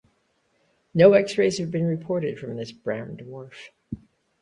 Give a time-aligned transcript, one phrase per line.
[0.95, 3.53] No X-rays have been reported from this brown dwarf.